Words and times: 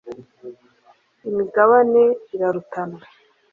imigabane 1.27 2.03
irarutana. 2.35 2.97